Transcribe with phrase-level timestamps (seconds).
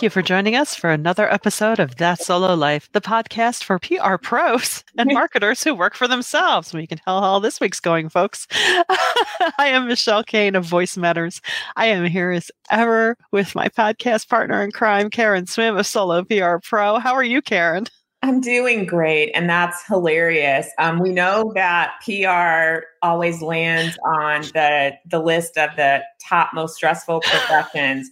[0.00, 3.78] Thank you for joining us for another episode of That Solo Life, the podcast for
[3.78, 6.72] PR pros and marketers who work for themselves.
[6.72, 8.46] We can tell how this week's going, folks.
[8.54, 11.42] I am Michelle Kane of Voice Matters.
[11.76, 16.24] I am here as ever with my podcast partner in crime, Karen Swim of Solo
[16.24, 16.98] PR Pro.
[16.98, 17.84] How are you, Karen?
[18.22, 20.66] I'm doing great, and that's hilarious.
[20.78, 26.74] Um, we know that PR always lands on the the list of the top most
[26.74, 28.10] stressful professions,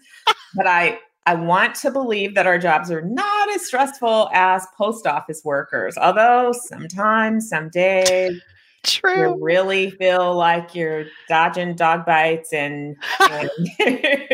[0.55, 5.07] but I I want to believe that our jobs are not as stressful as post
[5.07, 5.99] office workers.
[5.99, 8.41] Although sometimes, some days,
[8.85, 9.35] True.
[9.35, 13.51] You really feel like you're dodging dog bites and and,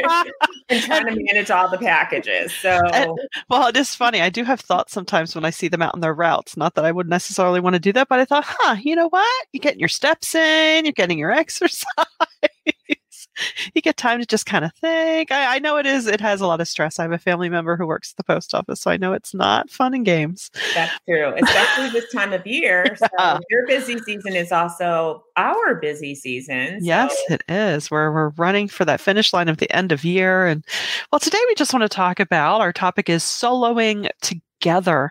[0.68, 2.52] and trying to manage all the packages.
[2.54, 3.10] So, and,
[3.48, 4.20] well, it is funny.
[4.20, 6.56] I do have thoughts sometimes when I see them out on their routes.
[6.56, 9.08] Not that I would necessarily want to do that, but I thought, huh, you know
[9.08, 9.46] what?
[9.52, 11.88] You're getting your steps in, you're getting your exercise
[13.74, 15.30] you get time to just kind of think.
[15.30, 16.98] I, I, know it is, it has a lot of stress.
[16.98, 19.34] I have a family member who works at the post office, so I know it's
[19.34, 20.50] not fun and games.
[20.74, 22.84] That's true, especially this time of year.
[23.18, 23.34] Yeah.
[23.36, 26.80] So your busy season is also our busy season.
[26.80, 26.86] So.
[26.86, 27.90] Yes, it is.
[27.90, 30.46] We're, we're running for that finish line of the end of year.
[30.46, 30.64] And
[31.12, 34.08] well, today we just want to talk about our topic is soloing
[34.64, 35.10] together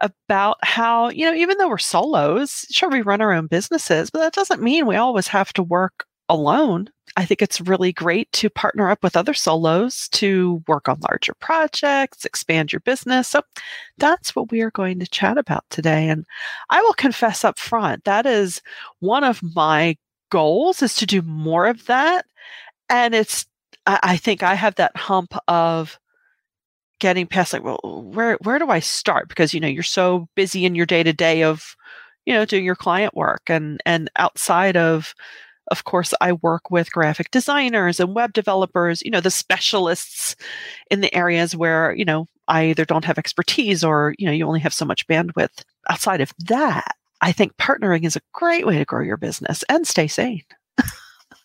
[0.00, 4.20] about how, you know, even though we're solos, sure, we run our own businesses, but
[4.20, 6.88] that doesn't mean we always have to work alone.
[7.16, 11.34] I think it's really great to partner up with other solos to work on larger
[11.34, 13.28] projects, expand your business.
[13.28, 13.42] So
[13.98, 16.08] that's what we are going to chat about today.
[16.08, 16.24] And
[16.70, 18.62] I will confess up front, that is
[19.00, 19.96] one of my
[20.30, 22.24] goals is to do more of that.
[22.88, 23.46] And it's,
[23.86, 25.98] I think I have that hump of
[27.00, 29.28] getting past like, well, where, where do I start?
[29.28, 31.76] Because, you know, you're so busy in your day to day of,
[32.24, 35.14] you know, doing your client work and, and outside of,
[35.72, 40.36] of course, I work with graphic designers and web developers, you know, the specialists
[40.90, 44.46] in the areas where, you know, I either don't have expertise or, you know, you
[44.46, 45.64] only have so much bandwidth.
[45.88, 49.86] Outside of that, I think partnering is a great way to grow your business and
[49.86, 50.44] stay sane.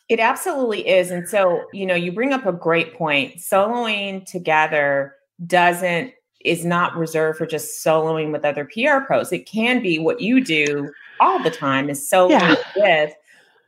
[0.09, 1.09] it absolutely is.
[1.09, 3.38] And so, you know, you bring up a great point.
[3.38, 5.15] Soloing together
[5.45, 6.11] doesn't
[6.44, 9.31] is not reserved for just soloing with other PR pros.
[9.31, 12.55] It can be what you do all the time is soloing yeah.
[12.75, 13.13] with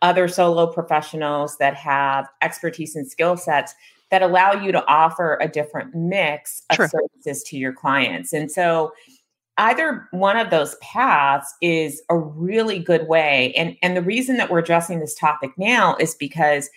[0.01, 3.73] other solo professionals that have expertise and skill sets
[4.11, 6.87] that allow you to offer a different mix of True.
[6.87, 8.33] services to your clients.
[8.33, 8.91] And so
[9.57, 13.53] either one of those paths is a really good way.
[13.55, 16.69] And, and the reason that we're addressing this topic now is because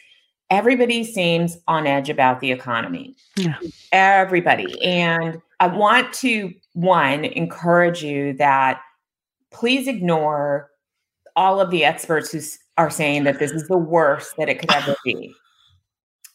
[0.50, 3.16] everybody seems on edge about the economy.
[3.36, 3.56] Yeah.
[3.92, 4.82] Everybody.
[4.82, 8.80] And I want to, one, encourage you that
[9.50, 10.68] please ignore
[11.36, 12.40] all of the experts who
[12.78, 15.34] are saying that this is the worst that it could ever be.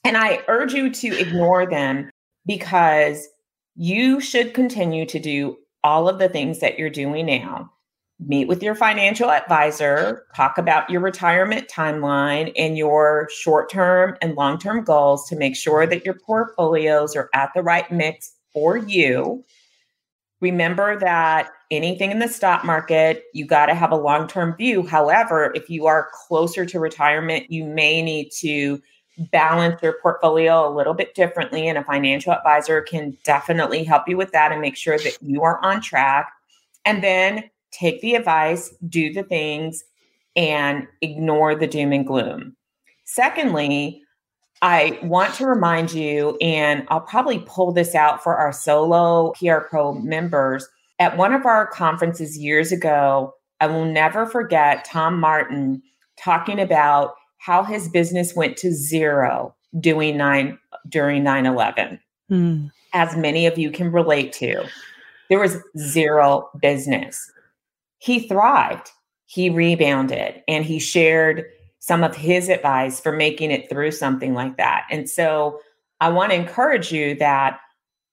[0.03, 2.09] And I urge you to ignore them
[2.45, 3.27] because
[3.75, 7.69] you should continue to do all of the things that you're doing now.
[8.19, 14.35] Meet with your financial advisor, talk about your retirement timeline and your short term and
[14.35, 18.75] long term goals to make sure that your portfolios are at the right mix for
[18.75, 19.43] you.
[20.41, 24.85] Remember that anything in the stock market, you got to have a long term view.
[24.85, 28.81] However, if you are closer to retirement, you may need to
[29.31, 31.67] balance your portfolio a little bit differently.
[31.67, 35.43] And a financial advisor can definitely help you with that and make sure that you
[35.43, 36.31] are on track.
[36.85, 39.83] And then take the advice, do the things,
[40.35, 42.55] and ignore the doom and gloom.
[43.03, 44.03] Secondly,
[44.61, 49.59] I want to remind you, and I'll probably pull this out for our solo PR
[49.59, 50.67] Pro members.
[50.99, 55.81] At one of our conferences years ago, I will never forget Tom Martin
[56.17, 60.57] talking about how his business went to zero doing nine
[60.89, 61.99] during 9-11.
[62.31, 62.71] Mm.
[62.93, 64.63] As many of you can relate to.
[65.29, 67.31] There was zero business.
[67.99, 68.91] He thrived,
[69.25, 71.45] he rebounded, and he shared
[71.79, 74.85] some of his advice for making it through something like that.
[74.89, 75.59] And so
[75.99, 77.59] I want to encourage you that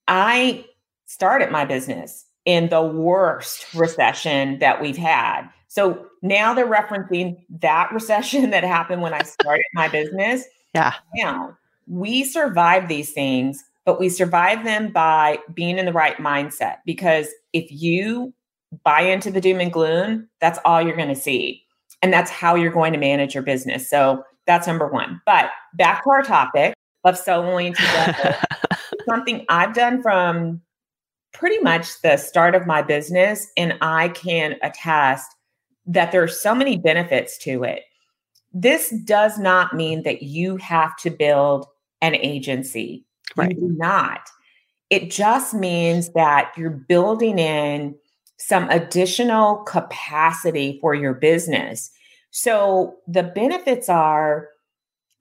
[0.08, 0.64] I
[1.06, 5.48] started my business in the worst recession that we've had.
[5.68, 10.44] So now they're referencing that recession that happened when I started my business.
[10.74, 10.94] Yeah.
[11.16, 11.56] Now
[11.86, 17.28] we survive these things, but we survive them by being in the right mindset because
[17.52, 18.32] if you
[18.84, 21.62] buy into the doom and gloom, that's all you're going to see.
[22.02, 23.88] And that's how you're going to manage your business.
[23.88, 25.20] So that's number one.
[25.26, 26.74] But back to our topic
[27.04, 28.36] of soloing together.
[29.08, 30.60] something I've done from
[31.34, 33.48] pretty much the start of my business.
[33.56, 35.30] And I can attest
[35.86, 37.82] that there are so many benefits to it.
[38.52, 41.66] This does not mean that you have to build
[42.00, 43.04] an agency.
[43.36, 43.50] Right.
[43.50, 44.20] You do not.
[44.90, 47.96] It just means that you're building in
[48.38, 51.90] some additional capacity for your business.
[52.30, 54.48] So the benefits are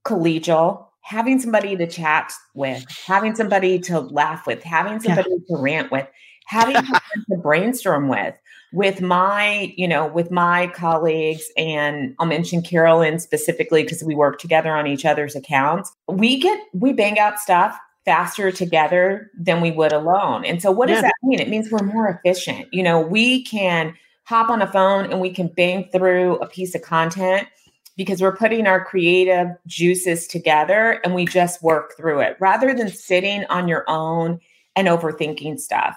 [0.05, 5.55] collegial, having somebody to chat with, having somebody to laugh with, having somebody yeah.
[5.55, 6.07] to rant with,
[6.47, 6.75] having
[7.31, 8.35] to brainstorm with
[8.73, 14.39] with my you know with my colleagues and i'll mention carolyn specifically because we work
[14.39, 15.95] together on each other's accounts.
[16.07, 20.43] We get we bang out stuff faster together than we would alone.
[20.43, 21.39] And so what does that mean?
[21.39, 22.67] It means we're more efficient.
[22.73, 23.93] You know we can
[24.25, 27.47] hop on a phone and we can bang through a piece of content
[27.95, 32.89] because we're putting our creative juices together and we just work through it rather than
[32.89, 34.39] sitting on your own
[34.75, 35.95] and overthinking stuff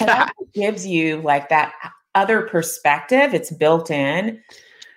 [0.00, 1.72] and that gives you like that
[2.14, 3.34] other perspective.
[3.34, 4.42] It's built in.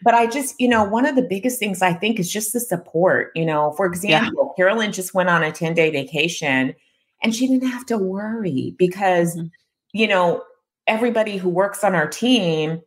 [0.03, 2.59] But I just, you know, one of the biggest things I think is just the
[2.59, 3.31] support.
[3.35, 4.63] You know, for example, yeah.
[4.63, 6.75] Carolyn just went on a 10 day vacation
[7.21, 9.47] and she didn't have to worry because, mm-hmm.
[9.93, 10.43] you know,
[10.87, 12.81] everybody who works on our team,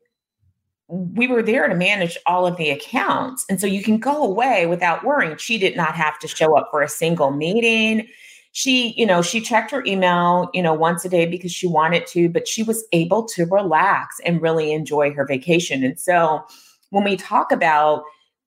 [0.89, 3.45] we were there to manage all of the accounts.
[3.51, 5.37] And so you can go away without worrying.
[5.37, 8.09] She did not have to show up for a single meeting
[8.57, 12.07] she, you know, she checked her email, you know, once a day because she wanted
[12.07, 15.85] to, but she was able to relax and really enjoy her vacation.
[15.85, 16.43] And so
[16.89, 18.05] when we talk about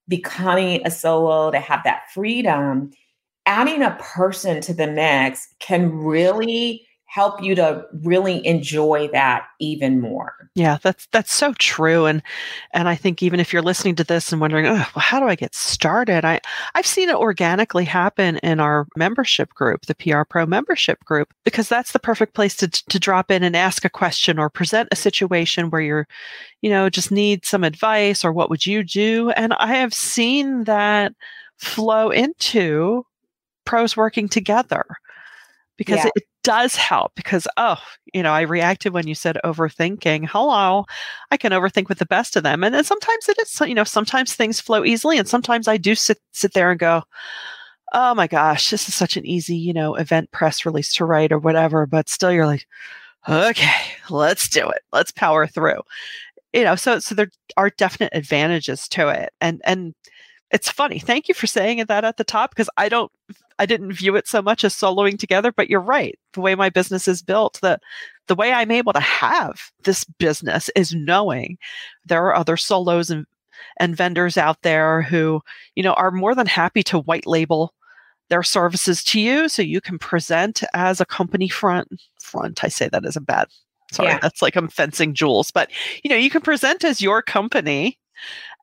[0.08, 2.90] becoming a solo to have that freedom,
[3.46, 10.00] adding a person to the mix can really help you to really enjoy that even
[10.00, 10.50] more.
[10.54, 12.22] Yeah, that's that's so true and
[12.72, 15.28] and I think even if you're listening to this and wondering, "Oh, well how do
[15.28, 16.40] I get started?" I
[16.76, 21.68] I've seen it organically happen in our membership group, the PR Pro membership group, because
[21.68, 24.96] that's the perfect place to to drop in and ask a question or present a
[24.96, 26.08] situation where you're
[26.62, 29.30] you know, just need some advice or what would you do?
[29.32, 31.14] And I have seen that
[31.58, 33.06] flow into
[33.66, 34.86] pros working together
[35.78, 36.10] because yeah.
[36.16, 37.78] it, does help because oh
[38.14, 40.28] you know i reacted when you said overthinking.
[40.28, 40.86] Hello
[41.32, 42.64] i can overthink with the best of them.
[42.64, 45.96] And then sometimes it is you know sometimes things flow easily and sometimes i do
[45.96, 47.04] sit sit there and go
[47.94, 51.32] oh my gosh this is such an easy you know event press release to write
[51.32, 52.68] or whatever but still you're like
[53.28, 54.82] okay let's do it.
[54.92, 55.82] Let's power through.
[56.54, 59.32] You know so so there are definite advantages to it.
[59.42, 59.94] And and
[60.52, 61.00] it's funny.
[61.00, 63.12] Thank you for saying that at the top because I don't
[63.60, 66.18] I didn't view it so much as soloing together, but you're right.
[66.34, 67.80] The way my business is built, the
[68.28, 71.58] the way I'm able to have this business is knowing
[72.06, 73.26] there are other solos and
[73.78, 75.42] and vendors out there who,
[75.76, 77.74] you know, are more than happy to white label
[78.30, 81.90] their services to you so you can present as a company front
[82.22, 82.64] front.
[82.64, 83.48] I say that as a bad
[83.92, 84.20] sorry, yeah.
[84.22, 85.70] that's like I'm fencing jewels, but
[86.04, 88.00] you know, you can present as your company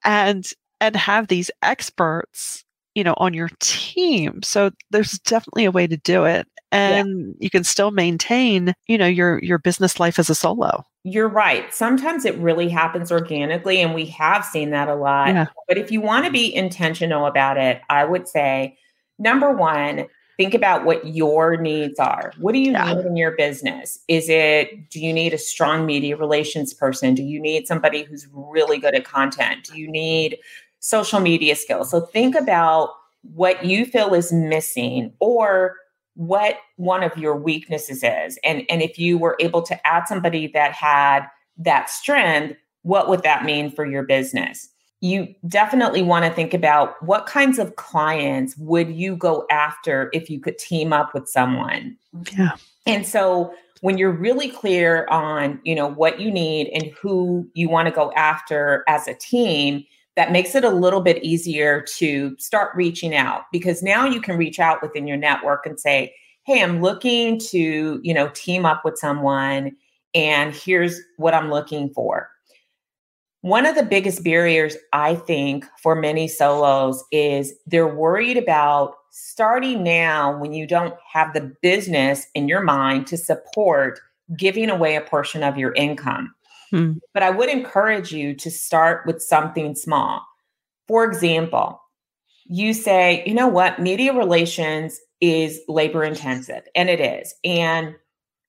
[0.05, 0.50] and
[0.81, 2.64] and have these experts
[2.96, 4.43] you know on your team.
[4.43, 7.32] So there's definitely a way to do it and yeah.
[7.38, 10.84] you can still maintain you know your your business life as a solo.
[11.05, 11.73] You're right.
[11.73, 15.28] Sometimes it really happens organically and we have seen that a lot.
[15.28, 15.46] Yeah.
[15.69, 18.76] but if you want to be intentional about it i would say
[19.19, 20.06] number one
[20.37, 22.32] think about what your needs are.
[22.38, 22.92] What do you yeah.
[22.92, 23.99] need in your business?
[24.09, 27.14] Is it do you need a strong media relations person?
[27.14, 29.64] Do you need somebody who's really good at content?
[29.64, 30.38] Do you need
[30.80, 31.90] social media skills.
[31.90, 32.90] So think about
[33.23, 35.76] what you feel is missing or
[36.14, 38.38] what one of your weaknesses is.
[38.45, 41.26] And, and if you were able to add somebody that had
[41.59, 44.68] that strength, what would that mean for your business?
[45.00, 50.30] You definitely want to think about what kinds of clients would you go after if
[50.30, 51.97] you could team up with someone.
[52.37, 52.52] Yeah.
[52.87, 53.52] And so
[53.83, 57.95] when you're really clear on, you know, what you need and who you want to
[57.95, 59.85] go after as a team,
[60.16, 64.37] that makes it a little bit easier to start reaching out because now you can
[64.37, 68.85] reach out within your network and say hey i'm looking to you know team up
[68.85, 69.75] with someone
[70.14, 72.30] and here's what i'm looking for.
[73.42, 79.82] One of the biggest barriers i think for many solos is they're worried about starting
[79.82, 84.00] now when you don't have the business in your mind to support
[84.37, 86.35] giving away a portion of your income
[86.70, 86.94] Hmm.
[87.14, 90.23] But I would encourage you to start with something small.
[90.88, 91.80] For example,
[92.44, 97.35] you say, you know what, media relations is labor intensive, and it is.
[97.44, 97.94] And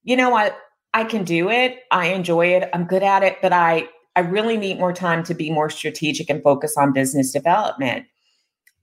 [0.03, 0.57] you know what,
[0.93, 1.79] I can do it.
[1.91, 2.69] I enjoy it.
[2.73, 6.27] I'm good at it, but I I really need more time to be more strategic
[6.27, 8.07] and focus on business development.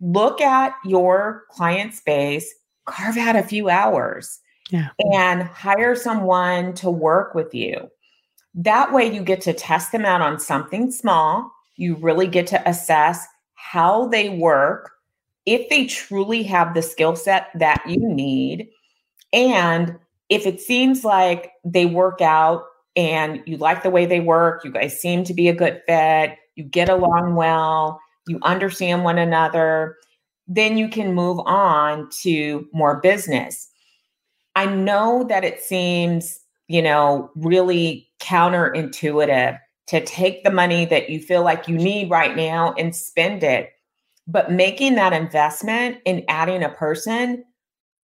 [0.00, 4.38] Look at your client space, carve out a few hours,
[4.70, 4.90] yeah.
[5.12, 7.90] and hire someone to work with you.
[8.54, 11.50] That way, you get to test them out on something small.
[11.76, 14.92] You really get to assess how they work,
[15.46, 18.68] if they truly have the skill set that you need.
[19.32, 24.64] And if it seems like they work out and you like the way they work,
[24.64, 29.18] you guys seem to be a good fit, you get along well, you understand one
[29.18, 29.96] another,
[30.46, 33.68] then you can move on to more business.
[34.54, 41.21] I know that it seems, you know, really counterintuitive to take the money that you
[41.21, 43.71] feel like you need right now and spend it.
[44.26, 47.45] But making that investment in adding a person,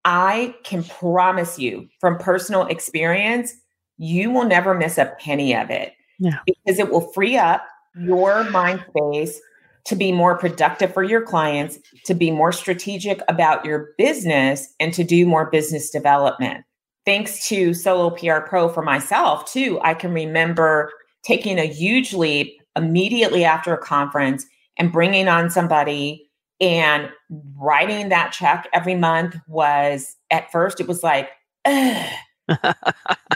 [0.04, 3.52] I can promise you from personal experience,
[3.96, 5.92] you will never miss a penny of it.
[6.20, 6.38] Yeah.
[6.46, 7.64] Because it will free up
[7.96, 9.40] your mind space
[9.84, 14.94] to be more productive for your clients, to be more strategic about your business, and
[14.94, 16.64] to do more business development.
[17.04, 20.90] Thanks to Solo PR Pro for myself, too, I can remember
[21.22, 24.46] taking a huge leap immediately after a conference
[24.78, 26.30] and bringing on somebody
[26.60, 27.10] and
[27.56, 31.28] writing that check every month was at first, it was like,
[31.64, 32.58] but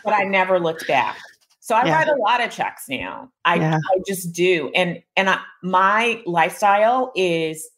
[0.06, 1.18] I never looked back.
[1.60, 1.96] So I yeah.
[1.96, 3.30] write a lot of checks now.
[3.44, 3.76] I, yeah.
[3.76, 4.70] I just do.
[4.74, 7.68] And and I, my lifestyle is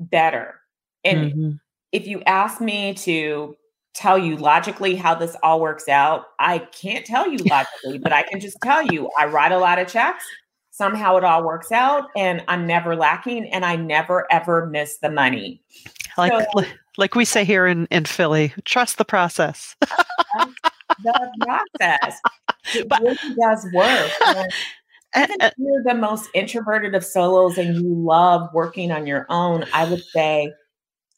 [0.00, 0.56] better.
[1.04, 1.50] And mm-hmm.
[1.92, 3.54] if you ask me to
[3.94, 8.22] tell you logically how this all works out, I can't tell you logically, but I
[8.22, 10.24] can just tell you I write a lot of checks.
[10.70, 15.10] Somehow it all works out and I'm never lacking and I never ever miss the
[15.10, 15.62] money.
[16.16, 16.64] Like so,
[16.96, 19.76] like we say here in, in Philly, trust the process.
[19.80, 22.20] the process.
[22.74, 24.10] It but, really does work.
[25.12, 29.26] And even if you're the most introverted of solos and you love working on your
[29.28, 30.52] own, I would say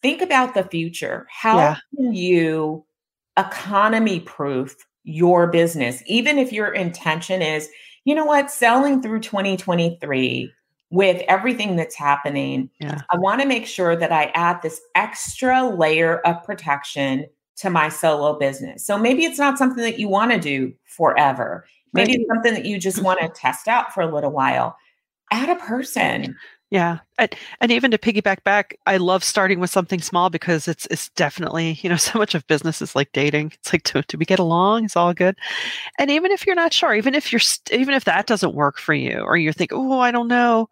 [0.03, 1.27] think about the future.
[1.31, 1.77] How yeah.
[1.97, 2.85] can you
[3.39, 6.03] economy proof your business?
[6.07, 7.69] Even if your intention is,
[8.05, 10.53] you know what, selling through 2023
[10.91, 13.01] with everything that's happening, yeah.
[13.11, 17.89] I want to make sure that I add this extra layer of protection to my
[17.89, 18.85] solo business.
[18.85, 21.65] So maybe it's not something that you want to do forever.
[21.93, 22.21] Maybe right.
[22.21, 24.77] it's something that you just want to test out for a little while.
[25.31, 26.37] Add a person.
[26.73, 27.01] Yeah.
[27.19, 31.11] And, and even to piggyback back, I love starting with something small because it's it's
[31.11, 33.53] definitely, you know, so much of business is like dating.
[33.55, 34.87] It's like, do, do we get along?
[34.87, 35.37] It's all good.
[35.99, 38.79] And even if you're not sure, even if you're, st- even if that doesn't work
[38.79, 40.69] for you or you think, oh, I don't know,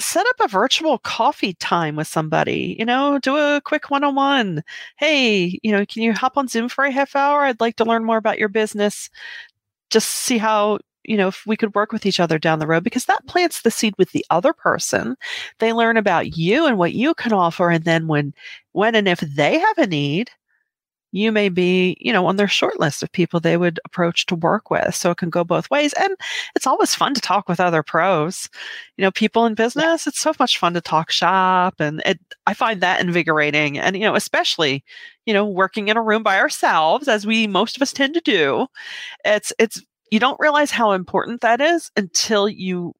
[0.00, 4.14] set up a virtual coffee time with somebody, you know, do a quick one on
[4.14, 4.62] one.
[4.98, 7.42] Hey, you know, can you hop on Zoom for a half hour?
[7.42, 9.10] I'd like to learn more about your business.
[9.90, 12.84] Just see how, you know, if we could work with each other down the road
[12.84, 15.16] because that plants the seed with the other person.
[15.58, 17.70] They learn about you and what you can offer.
[17.70, 18.34] And then when,
[18.72, 20.30] when and if they have a need,
[21.12, 24.36] you may be, you know, on their short list of people they would approach to
[24.36, 24.94] work with.
[24.94, 25.92] So it can go both ways.
[25.94, 26.14] And
[26.54, 28.48] it's always fun to talk with other pros.
[28.96, 31.74] You know, people in business, it's so much fun to talk shop.
[31.80, 33.78] And it, I find that invigorating.
[33.78, 34.84] And, you know, especially,
[35.26, 38.20] you know, working in a room by ourselves, as we most of us tend to
[38.20, 38.66] do,
[39.24, 42.94] it's, it's, you don't realize how important that is until you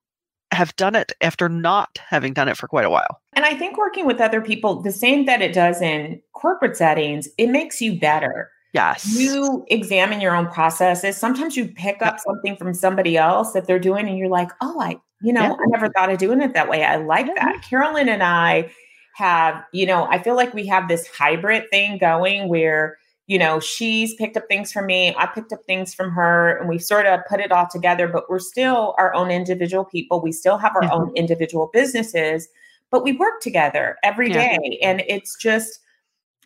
[0.52, 3.20] have done it after not having done it for quite a while.
[3.34, 7.28] And I think working with other people, the same that it does in corporate settings,
[7.38, 8.50] it makes you better.
[8.72, 9.16] Yes.
[9.16, 11.16] You examine your own processes.
[11.16, 14.80] Sometimes you pick up something from somebody else that they're doing and you're like, oh,
[14.80, 15.52] I, you know, yeah.
[15.52, 16.84] I never thought of doing it that way.
[16.84, 17.34] I like yeah.
[17.34, 17.62] that.
[17.62, 18.70] Carolyn and I
[19.16, 22.96] have, you know, I feel like we have this hybrid thing going where
[23.30, 26.68] you know, she's picked up things from me, I picked up things from her, and
[26.68, 30.20] we sort of put it all together, but we're still our own individual people.
[30.20, 30.94] We still have our mm-hmm.
[30.94, 32.48] own individual businesses,
[32.90, 34.58] but we work together every yeah.
[34.58, 35.78] day, And it's just,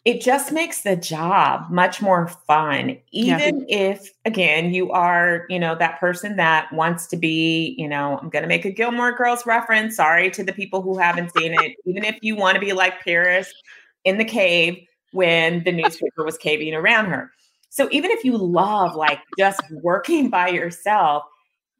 [0.04, 3.92] it just makes the job much more fun even yeah.
[3.92, 8.28] if again you are you know that person that wants to be you know i'm
[8.28, 11.74] going to make a gilmore girls reference sorry to the people who haven't seen it
[11.86, 13.50] even if you want to be like paris
[14.04, 17.30] in the cave when the newspaper was caving around her.
[17.70, 21.22] So even if you love like just working by yourself,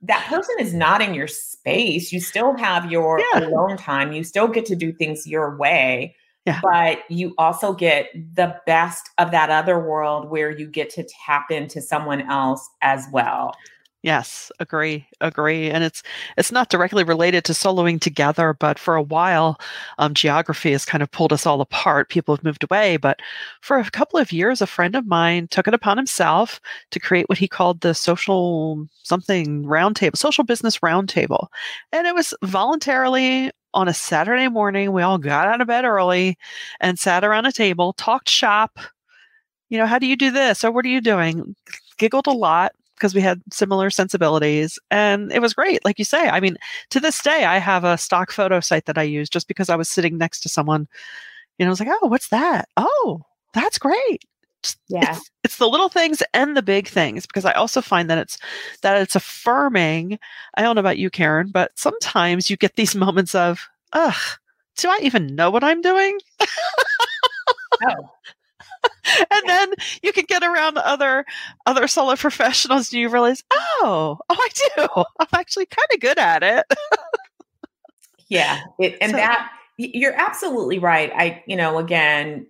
[0.02, 2.12] that person is not in your space.
[2.12, 3.40] You still have your yeah.
[3.40, 4.12] alone time.
[4.12, 6.14] You still get to do things your way.
[6.46, 6.60] Yeah.
[6.62, 11.50] But you also get the best of that other world where you get to tap
[11.50, 13.54] into someone else as well.
[14.04, 15.70] Yes, agree, agree.
[15.70, 16.02] And it's
[16.36, 19.58] it's not directly related to soloing together, but for a while,
[19.96, 22.10] um, geography has kind of pulled us all apart.
[22.10, 23.20] People have moved away, but
[23.62, 27.30] for a couple of years, a friend of mine took it upon himself to create
[27.30, 31.46] what he called the social something roundtable, social business roundtable,
[31.90, 34.92] and it was voluntarily on a Saturday morning.
[34.92, 36.36] We all got out of bed early
[36.80, 38.78] and sat around a table, talked shop.
[39.70, 41.56] You know, how do you do this, or what are you doing?
[41.98, 42.72] Giggled a lot
[43.04, 46.56] because we had similar sensibilities and it was great like you say i mean
[46.88, 49.76] to this day i have a stock photo site that i use just because i
[49.76, 50.88] was sitting next to someone
[51.58, 53.20] you know i was like oh what's that oh
[53.52, 54.24] that's great
[54.88, 55.16] Yeah.
[55.16, 58.38] It's, it's the little things and the big things because I also find that it's
[58.80, 60.18] that it's affirming.
[60.56, 64.38] I don't know about you, Karen, but sometimes you get these moments of, ugh,
[64.78, 66.18] do I even know what I'm doing?
[67.90, 68.10] oh.
[69.30, 71.24] and then you can get around other
[71.66, 75.04] other solo professionals and you realize, oh, oh, I do.
[75.20, 76.66] I'm actually kind of good at it.
[78.28, 81.12] yeah, it, and so, that you're absolutely right.
[81.14, 82.46] I, you know, again,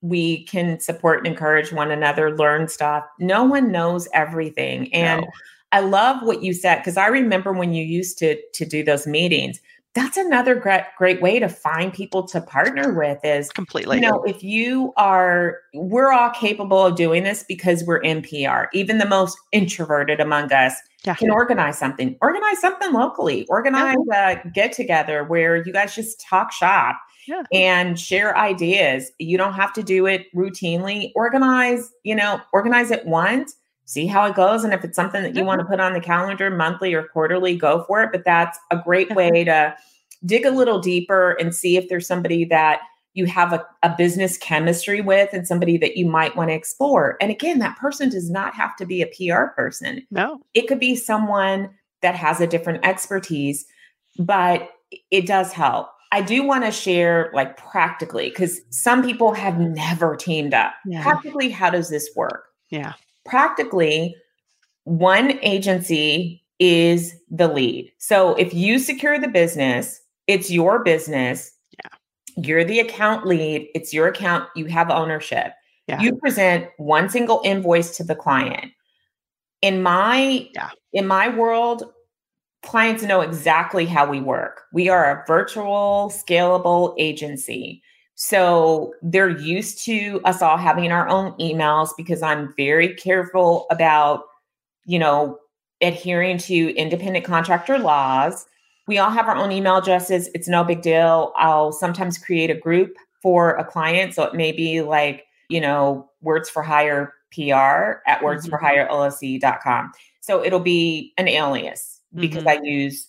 [0.00, 3.04] we can support and encourage one another, learn stuff.
[3.18, 5.22] No one knows everything, and.
[5.22, 5.28] No.
[5.72, 9.04] I love what you said because I remember when you used to to do those
[9.04, 9.60] meetings
[9.96, 14.22] that's another great great way to find people to partner with is completely you know
[14.24, 19.08] if you are we're all capable of doing this because we're in pr even the
[19.08, 20.74] most introverted among us
[21.04, 21.14] yeah.
[21.14, 24.42] can organize something organize something locally organize yeah.
[24.44, 27.42] a get together where you guys just talk shop yeah.
[27.52, 33.04] and share ideas you don't have to do it routinely organize you know organize it
[33.06, 34.64] once see how it goes.
[34.64, 37.56] And if it's something that you want to put on the calendar monthly or quarterly,
[37.56, 38.10] go for it.
[38.12, 39.74] But that's a great way to
[40.24, 42.80] dig a little deeper and see if there's somebody that
[43.14, 47.16] you have a, a business chemistry with and somebody that you might want to explore.
[47.20, 50.04] And again, that person does not have to be a PR person.
[50.10, 50.40] No.
[50.52, 51.70] It could be someone
[52.02, 53.64] that has a different expertise,
[54.18, 54.68] but
[55.10, 55.88] it does help.
[56.12, 60.74] I do want to share like practically because some people have never teamed up.
[60.84, 61.02] Yeah.
[61.02, 62.46] Practically, how does this work?
[62.70, 62.94] Yeah
[63.26, 64.16] practically
[64.84, 67.92] one agency is the lead.
[67.98, 71.52] So if you secure the business, it's your business.
[71.72, 72.42] Yeah.
[72.44, 75.52] You're the account lead, it's your account, you have ownership.
[75.88, 76.00] Yeah.
[76.00, 78.72] You present one single invoice to the client.
[79.62, 80.70] In my yeah.
[80.92, 81.84] in my world,
[82.62, 84.62] clients know exactly how we work.
[84.72, 87.82] We are a virtual scalable agency.
[88.16, 94.24] So they're used to us all having our own emails because I'm very careful about,
[94.86, 95.38] you know,
[95.82, 98.46] adhering to independent contractor laws.
[98.88, 100.30] We all have our own email addresses.
[100.34, 101.32] It's no big deal.
[101.36, 104.14] I'll sometimes create a group for a client.
[104.14, 109.92] So it may be like, you know, words for hire PR at wordsforhirellc.com.
[110.20, 112.48] So it'll be an alias because mm-hmm.
[112.48, 113.08] I use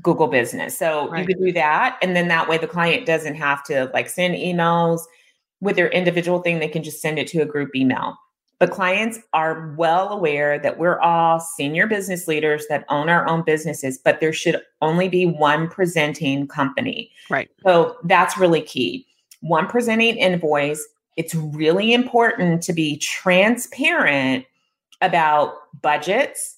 [0.00, 0.78] Google Business.
[0.78, 1.20] So right.
[1.20, 1.98] you could do that.
[2.02, 5.02] And then that way the client doesn't have to like send emails
[5.60, 6.58] with their individual thing.
[6.58, 8.16] They can just send it to a group email.
[8.58, 13.42] But clients are well aware that we're all senior business leaders that own our own
[13.42, 17.10] businesses, but there should only be one presenting company.
[17.28, 17.50] Right.
[17.66, 19.04] So that's really key.
[19.40, 20.86] One presenting invoice.
[21.16, 24.46] It's really important to be transparent
[25.00, 26.56] about budgets,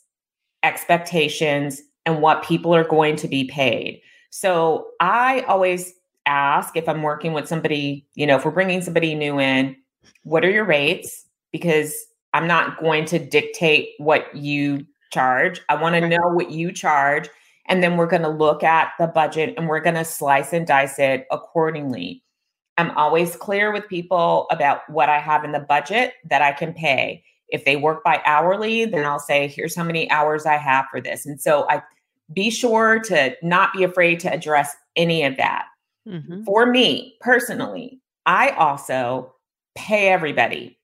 [0.62, 4.01] expectations, and what people are going to be paid.
[4.31, 5.95] So I always
[6.27, 9.77] ask if I'm working with somebody, you know, if we're bringing somebody new in,
[10.23, 11.27] what are your rates?
[11.53, 11.95] Because
[12.33, 15.61] I'm not going to dictate what you charge.
[15.69, 17.29] I want to know what you charge.
[17.67, 20.67] And then we're going to look at the budget and we're going to slice and
[20.67, 22.23] dice it accordingly.
[22.77, 26.75] I'm always clear with people about what I have in the budget that I can
[26.75, 27.23] pay.
[27.49, 31.01] If they work by hourly, then I'll say, here's how many hours I have for
[31.01, 31.25] this.
[31.25, 31.83] And so I
[32.32, 35.66] be sure to not be afraid to address any of that.
[36.08, 36.44] Mm-hmm.
[36.44, 39.34] For me personally, I also
[39.74, 40.78] pay everybody.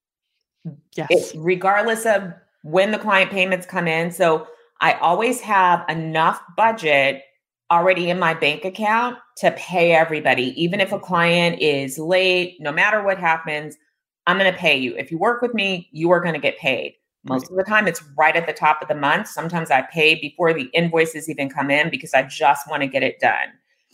[0.96, 1.08] Yes.
[1.10, 4.10] It's regardless of when the client payments come in.
[4.10, 4.46] So
[4.80, 7.22] I always have enough budget
[7.70, 10.60] already in my bank account to pay everybody.
[10.62, 13.76] Even if a client is late, no matter what happens,
[14.26, 14.96] I'm going to pay you.
[14.96, 16.96] If you work with me, you are going to get paid.
[17.24, 19.28] Most of the time, it's right at the top of the month.
[19.28, 23.02] Sometimes I pay before the invoices even come in because I just want to get
[23.02, 23.48] it done.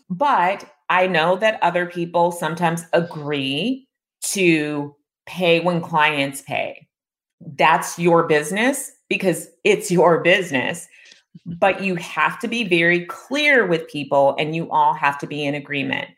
[0.09, 3.89] But I know that other people sometimes agree
[4.23, 4.95] to
[5.27, 6.87] pay when clients pay.
[7.41, 10.87] That's your business because it's your business.
[11.45, 15.45] But you have to be very clear with people and you all have to be
[15.45, 16.09] in agreement.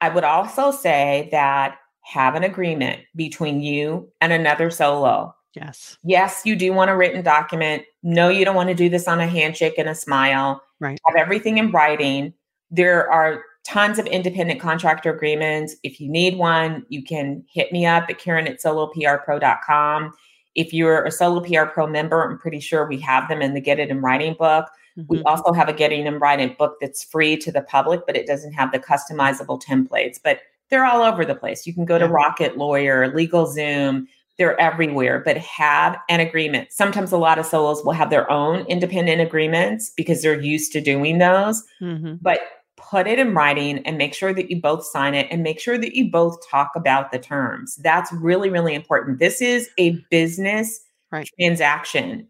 [0.00, 5.98] I would also say that have an agreement between you and another solo Yes.
[6.02, 7.84] Yes, you do want a written document.
[8.02, 10.62] No, you don't want to do this on a handshake and a smile.
[10.80, 10.98] Right.
[11.06, 12.32] Have everything in writing.
[12.70, 15.76] There are tons of independent contractor agreements.
[15.82, 20.12] If you need one, you can hit me up at Karen at soloprpro.com.
[20.54, 23.60] If you're a Solo PR Pro member, I'm pretty sure we have them in the
[23.60, 24.66] Get It in Writing book.
[24.98, 25.06] Mm-hmm.
[25.08, 28.16] We also have a Getting It in Writing book that's free to the public, but
[28.16, 30.18] it doesn't have the customizable templates.
[30.22, 31.66] But they're all over the place.
[31.66, 32.06] You can go yeah.
[32.06, 34.06] to Rocket Lawyer, LegalZoom,
[34.38, 36.72] they're everywhere, but have an agreement.
[36.72, 40.80] Sometimes a lot of solos will have their own independent agreements because they're used to
[40.80, 41.62] doing those.
[41.80, 42.14] Mm-hmm.
[42.20, 42.40] But
[42.76, 45.78] put it in writing and make sure that you both sign it and make sure
[45.78, 47.76] that you both talk about the terms.
[47.76, 49.18] That's really, really important.
[49.18, 51.28] This is a business right.
[51.38, 52.26] transaction.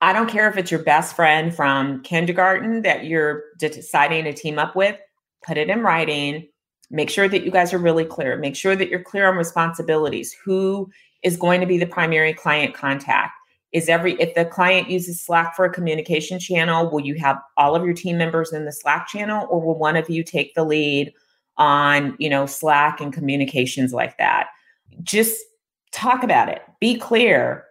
[0.00, 4.58] I don't care if it's your best friend from kindergarten that you're deciding to team
[4.58, 4.96] up with,
[5.44, 6.48] put it in writing.
[6.90, 8.36] Make sure that you guys are really clear.
[8.36, 10.34] Make sure that you're clear on responsibilities.
[10.44, 10.88] Who
[11.22, 13.32] is going to be the primary client contact?
[13.72, 17.76] Is every if the client uses Slack for a communication channel, will you have all
[17.76, 20.64] of your team members in the Slack channel or will one of you take the
[20.64, 21.12] lead
[21.58, 24.48] on, you know, Slack and communications like that?
[25.02, 25.36] Just
[25.92, 26.62] talk about it.
[26.80, 27.64] Be clear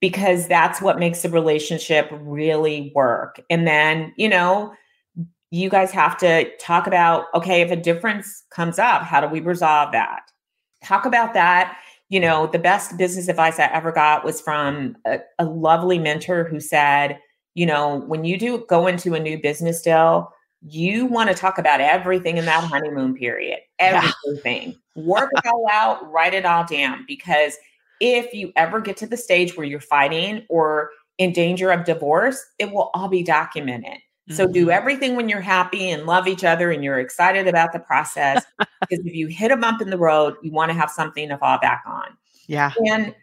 [0.00, 3.40] because that's what makes the relationship really work.
[3.50, 4.72] And then, you know,
[5.50, 9.40] you guys have to talk about okay, if a difference comes up, how do we
[9.40, 10.22] resolve that?
[10.84, 11.76] Talk about that.
[12.12, 16.44] You know, the best business advice I ever got was from a, a lovely mentor
[16.44, 17.18] who said,
[17.54, 21.56] you know, when you do go into a new business deal, you want to talk
[21.56, 24.76] about everything in that honeymoon period, everything.
[24.94, 25.02] Yeah.
[25.04, 27.56] Work it all out, write it all down because
[27.98, 32.44] if you ever get to the stage where you're fighting or in danger of divorce,
[32.58, 33.96] it will all be documented.
[34.30, 34.70] So do mm-hmm.
[34.70, 38.44] everything when you're happy and love each other and you're excited about the process.
[38.58, 41.38] because if you hit a bump in the road, you want to have something to
[41.38, 42.16] fall back on.
[42.46, 42.72] Yeah.
[42.86, 43.14] And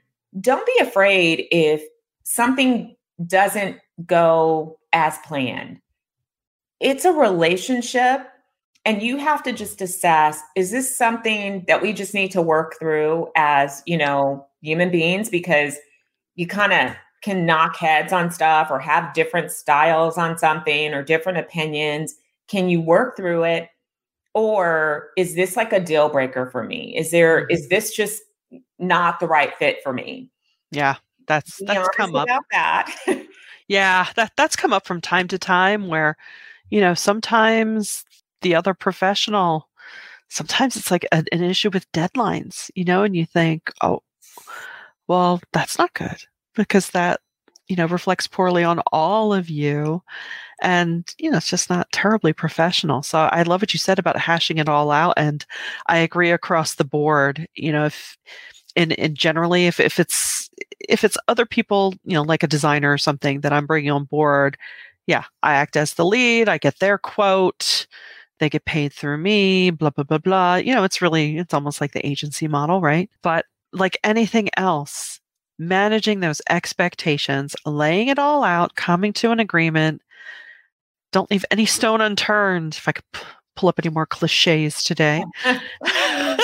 [0.41, 1.81] don't be afraid if
[2.23, 5.79] something doesn't go as planned.
[6.79, 8.27] It's a relationship
[8.85, 12.75] and you have to just assess is this something that we just need to work
[12.79, 15.77] through as, you know, human beings because
[16.35, 21.03] you kind of can knock heads on stuff or have different styles on something or
[21.03, 22.15] different opinions.
[22.47, 23.69] Can you work through it?
[24.33, 26.95] Or is this like a deal breaker for me?
[26.95, 27.69] Is there is mm-hmm.
[27.69, 28.21] this just
[28.77, 30.29] not the right fit for me?
[30.71, 30.95] Yeah,
[31.27, 32.27] that's that's come up.
[32.51, 32.95] That.
[33.67, 36.15] yeah, that that's come up from time to time where,
[36.69, 38.05] you know, sometimes
[38.41, 39.67] the other professional,
[40.29, 44.03] sometimes it's like a, an issue with deadlines, you know, and you think, oh,
[45.07, 46.23] well, that's not good
[46.59, 47.21] because that,
[47.67, 50.03] you know, reflects poorly on all of you.
[50.61, 53.01] And, you know, it's just not terribly professional.
[53.01, 55.13] So I love what you said about hashing it all out.
[55.17, 55.45] And
[55.87, 57.47] I agree across the board.
[57.55, 58.17] You know, if,
[58.75, 60.49] and, and generally if, if it's
[60.81, 64.05] if it's other people you know like a designer or something that i'm bringing on
[64.05, 64.57] board
[65.07, 67.87] yeah i act as the lead i get their quote
[68.39, 71.81] they get paid through me blah blah blah blah you know it's really it's almost
[71.81, 75.19] like the agency model right but like anything else,
[75.59, 80.01] managing those expectations, laying it all out, coming to an agreement.
[81.11, 82.75] Don't leave any stone unturned.
[82.75, 83.21] If I could p-
[83.55, 85.23] pull up any more cliches today,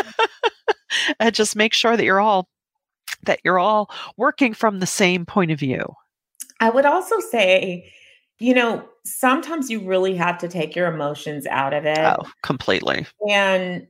[1.20, 2.50] and just make sure that you're all
[3.24, 5.96] that you're all working from the same point of view.
[6.60, 7.92] I would also say,
[8.40, 11.98] you know, sometimes you really have to take your emotions out of it.
[11.98, 13.06] Oh, completely.
[13.30, 13.88] And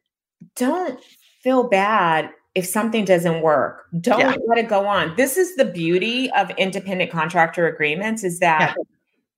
[0.56, 1.00] don't
[1.42, 4.36] feel bad if something doesn't work don't yeah.
[4.48, 8.76] let it go on this is the beauty of independent contractor agreements is that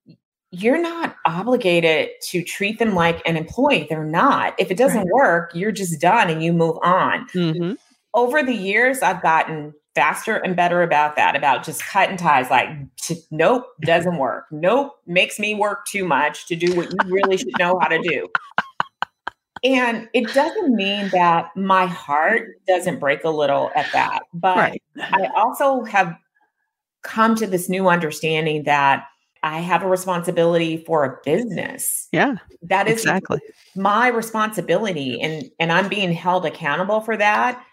[0.06, 0.14] yeah.
[0.50, 5.12] you're not obligated to treat them like an employee they're not if it doesn't right.
[5.12, 7.72] work you're just done and you move on mm-hmm.
[8.14, 12.68] over the years i've gotten faster and better about that about just cutting ties like
[13.32, 17.58] nope doesn't work nope makes me work too much to do what you really should
[17.58, 18.28] know how to do
[19.64, 22.64] and it doesn't mean that my heart mm-hmm.
[22.66, 24.20] doesn't break a little at that.
[24.32, 24.82] But right.
[24.96, 26.16] I also have
[27.02, 29.06] come to this new understanding that
[29.42, 32.08] I have a responsibility for a business.
[32.12, 32.36] Yeah.
[32.62, 33.38] That is exactly
[33.76, 37.64] my responsibility and and I'm being held accountable for that.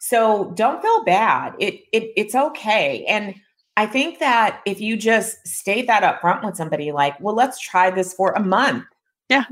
[0.00, 1.54] So don't feel bad.
[1.58, 3.04] It it it's okay.
[3.06, 3.36] And
[3.76, 7.60] I think that if you just state that up front with somebody like, well, let's
[7.60, 8.84] try this for a month.
[9.28, 9.44] Yeah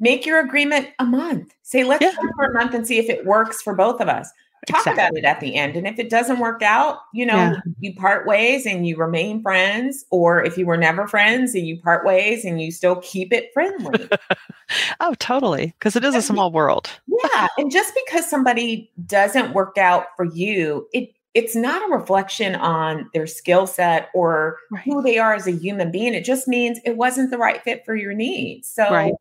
[0.00, 1.54] make your agreement a month.
[1.62, 2.12] Say, let's yeah.
[2.12, 4.30] try for a month and see if it works for both of us.
[4.66, 5.04] Talk exactly.
[5.04, 5.76] about it at the end.
[5.76, 7.56] And if it doesn't work out, you know, yeah.
[7.80, 10.06] you part ways and you remain friends.
[10.10, 13.50] Or if you were never friends and you part ways and you still keep it
[13.52, 14.08] friendly.
[15.00, 15.74] oh, totally.
[15.78, 16.90] Because it is a small world.
[17.06, 17.48] yeah.
[17.58, 23.10] And just because somebody doesn't work out for you, it it's not a reflection on
[23.12, 24.84] their skill set or right.
[24.84, 26.14] who they are as a human being.
[26.14, 28.68] It just means it wasn't the right fit for your needs.
[28.68, 29.12] So right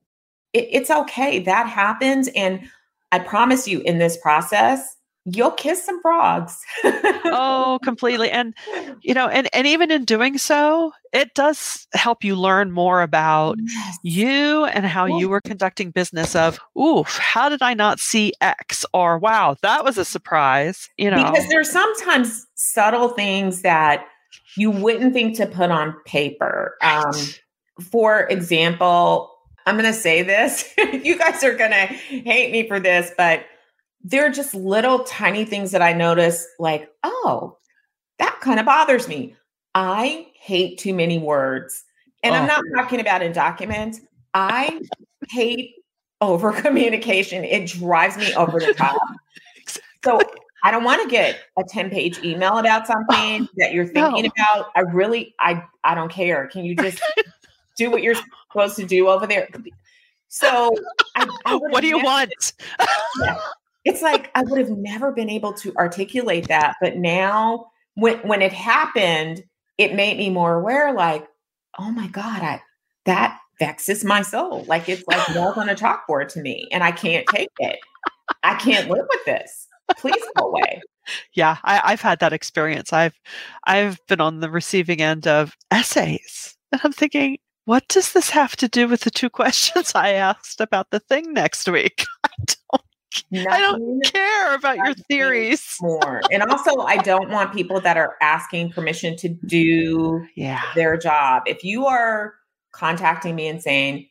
[0.54, 1.40] it, it's okay.
[1.40, 2.30] That happens.
[2.30, 2.62] And
[3.12, 6.60] I promise you, in this process, you'll kiss some frogs.
[6.84, 8.30] oh, completely.
[8.30, 8.54] And
[9.02, 13.58] you know, and and even in doing so, it does help you learn more about
[13.60, 13.98] yes.
[14.04, 18.86] you and how you were conducting business of, oof, how did I not see X?
[18.94, 20.90] Or wow, that was a surprise.
[20.98, 21.18] You know.
[21.18, 24.06] Because there's sometimes subtle things that
[24.58, 26.76] you wouldn't think to put on paper.
[26.82, 27.14] Um,
[27.82, 29.33] for example,
[29.66, 30.74] I'm going to say this.
[30.78, 33.46] you guys are going to hate me for this, but
[34.04, 37.58] there are just little tiny things that I notice like, oh,
[38.20, 39.36] that kind of bothers me.
[39.76, 41.84] I hate too many words.
[42.22, 42.38] And oh.
[42.38, 44.02] I'm not talking about in documents.
[44.34, 44.82] I
[45.30, 45.76] hate
[46.22, 47.44] over communication.
[47.44, 49.02] It drives me over the top.
[50.04, 50.20] So
[50.64, 54.30] I don't want to get a 10 page email about something that you're thinking no.
[54.30, 54.72] about.
[54.76, 56.48] I really, I, I don't care.
[56.48, 57.02] Can you just
[57.78, 58.16] do what you're
[58.52, 59.48] supposed to do over there?
[60.30, 60.76] So
[61.16, 62.54] I, I what do you never, want?
[63.22, 63.38] yeah,
[63.86, 66.76] it's like I would have never been able to articulate that.
[66.82, 69.44] But now when when it happened,
[69.78, 71.28] it made me more aware, like,
[71.78, 72.62] oh my God, I
[73.06, 74.66] that vexes my soul.
[74.68, 77.80] Like it's like nails on a chalkboard to me, and I can't take it.
[78.44, 79.68] I can't live with this.
[79.98, 80.82] Please go away.
[81.36, 82.94] Yeah, I, have had that experience.
[82.94, 83.20] I've
[83.66, 88.56] I've been on the receiving end of essays, and I'm thinking, what does this have
[88.58, 92.06] to do with the two questions I asked about the thing next week?
[92.24, 92.82] I don't
[93.32, 96.22] Nothing, I don't care about your theories more.
[96.32, 100.62] And also, I don't want people that are asking permission to do yeah.
[100.76, 101.44] their job.
[101.46, 102.34] If you are
[102.72, 104.08] contacting me and saying,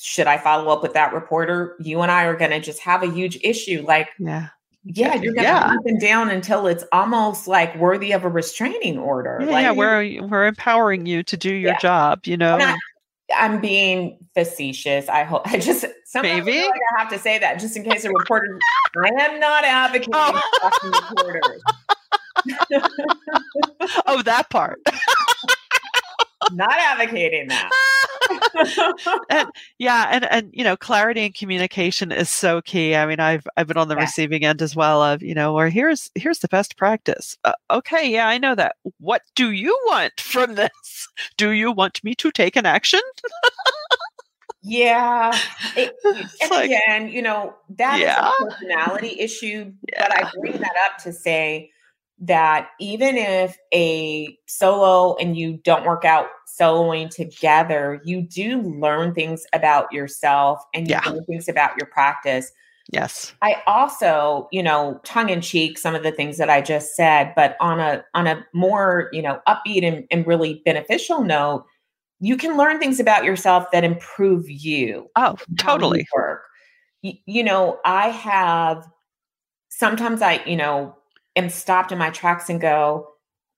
[0.00, 1.76] should I follow up with that reporter?
[1.80, 3.84] You and I are going to just have a huge issue.
[3.86, 4.48] Like, yeah.
[4.84, 5.76] Yeah, you're gonna yeah.
[5.84, 9.38] them down until it's almost like worthy of a restraining order.
[9.40, 11.78] Yeah, like, yeah we're we're empowering you to do your yeah.
[11.78, 12.26] job.
[12.26, 12.76] You know, I,
[13.44, 15.08] am being facetious.
[15.08, 17.84] I hope I just sometimes maybe I, like I have to say that just in
[17.84, 18.58] case a reporter.
[18.96, 21.10] I am not advocating oh.
[21.10, 21.62] reporters.
[24.06, 24.80] oh, that part.
[26.52, 27.70] not advocating that.
[29.30, 29.48] and,
[29.78, 32.94] yeah, and and you know, clarity and communication is so key.
[32.94, 34.02] I mean, I've I've been on the yeah.
[34.02, 37.36] receiving end as well of you know, where here's here's the best practice.
[37.44, 38.76] Uh, okay, yeah, I know that.
[38.98, 40.70] What do you want from this?
[41.36, 43.00] Do you want me to take an action?
[44.62, 45.36] Yeah.
[45.76, 48.28] It, and like, again, you know, that yeah.
[48.28, 50.06] is a personality issue, yeah.
[50.08, 51.70] but I bring that up to say
[52.20, 59.14] that even if a solo and you don't work out soloing together, you do learn
[59.14, 61.10] things about yourself and you yeah.
[61.10, 62.52] learn things about your practice.
[62.92, 63.32] Yes.
[63.40, 67.32] I also, you know, tongue in cheek some of the things that I just said,
[67.36, 71.64] but on a on a more, you know, upbeat and, and really beneficial note,
[72.20, 75.08] you can learn things about yourself that improve you.
[75.16, 76.06] Oh, totally.
[76.14, 76.42] work.
[77.00, 78.86] You, you know, I have
[79.70, 80.96] sometimes I, you know,
[81.36, 83.08] am stopped in my tracks and go,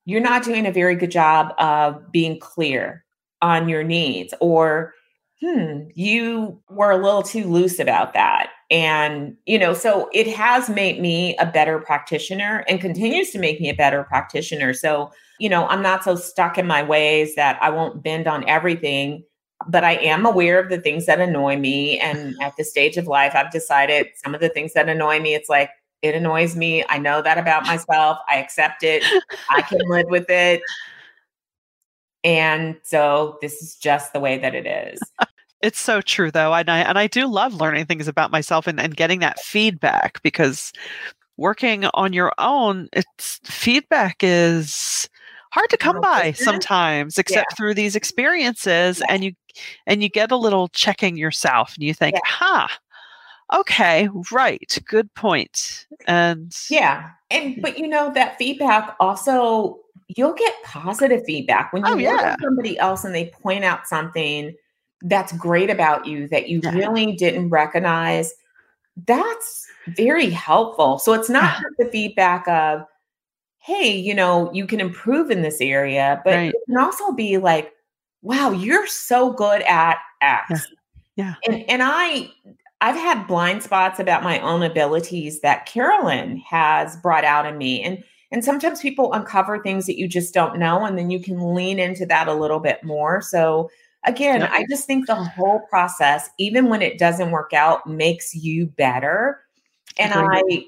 [0.05, 3.05] you're not doing a very good job of being clear
[3.41, 4.95] on your needs or
[5.41, 8.51] hmm you were a little too loose about that.
[8.71, 13.61] And you know so it has made me a better practitioner and continues to make
[13.61, 14.73] me a better practitioner.
[14.75, 18.49] So you know i'm not so stuck in my ways that i won't bend on
[18.49, 19.25] everything
[19.69, 21.99] but i am aware of the things that annoy me.
[21.99, 25.35] And at this stage of life i've decided some of the things that annoy me
[25.35, 25.71] it's like
[26.03, 26.85] it annoys me.
[26.89, 28.19] I know that about myself.
[28.29, 29.05] I accept it.
[29.51, 30.61] I can live with it.
[32.25, 35.01] And so this is just the way that it is.
[35.61, 36.53] It's so true though.
[36.55, 40.21] And I and I do love learning things about myself and, and getting that feedback
[40.23, 40.73] because
[41.37, 45.09] working on your own, it's feedback is
[45.53, 47.57] hard to come by sometimes except yeah.
[47.57, 49.07] through these experiences yeah.
[49.11, 49.33] and you
[49.87, 52.21] and you get a little checking yourself and you think, yeah.
[52.25, 52.69] huh,
[53.53, 55.87] okay, right, good point.
[56.07, 57.61] And yeah, and hmm.
[57.61, 59.79] but you know that feedback also
[60.17, 62.37] you'll get positive feedback when oh, you oh, yeah.
[62.43, 64.55] somebody else and they point out something
[65.03, 66.71] that's great about you that you yeah.
[66.71, 68.35] really didn't recognize.
[69.07, 70.99] That's very helpful.
[70.99, 72.85] So it's not the feedback of,
[73.59, 76.51] hey, you know, you can improve in this area, but right.
[76.51, 77.73] it can also be like,
[78.23, 80.51] wow, you're so good at X.
[80.51, 80.57] Yeah.
[81.17, 81.35] yeah.
[81.49, 82.31] And and I
[82.83, 87.81] I've had blind spots about my own abilities that Carolyn has brought out in me.
[87.83, 91.55] And and sometimes people uncover things that you just don't know and then you can
[91.55, 93.21] lean into that a little bit more.
[93.21, 93.71] So
[94.05, 94.51] again, yep.
[94.51, 99.41] I just think the whole process even when it doesn't work out makes you better.
[99.99, 100.65] And I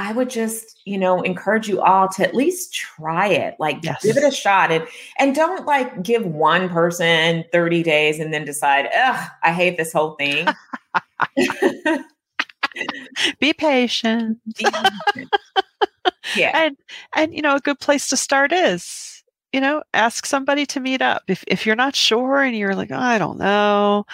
[0.00, 3.56] I would just, you know, encourage you all to at least try it.
[3.58, 4.04] Like yes.
[4.04, 4.86] give it a shot and
[5.18, 9.92] and don't like give one person 30 days and then decide, ugh, I hate this
[9.92, 10.46] whole thing.
[13.40, 14.38] Be patient.
[16.36, 16.52] yeah.
[16.54, 16.76] And
[17.14, 21.02] and you know, a good place to start is, you know, ask somebody to meet
[21.02, 21.22] up.
[21.28, 24.04] If if you're not sure and you're like, oh, I don't know,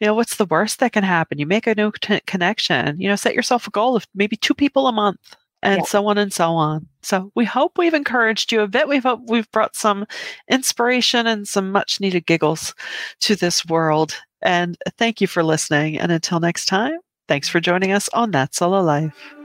[0.00, 1.38] you know, what's the worst that can happen?
[1.38, 3.00] You make a new t- connection.
[3.00, 5.84] You know, set yourself a goal of maybe two people a month and yeah.
[5.84, 6.86] so on and so on.
[7.02, 8.88] So we hope we've encouraged you a bit.
[8.88, 10.06] We hope we've brought some
[10.50, 12.74] inspiration and some much needed giggles
[13.20, 14.14] to this world.
[14.42, 15.98] And thank you for listening.
[15.98, 19.36] And until next time, thanks for joining us on That Solo Life.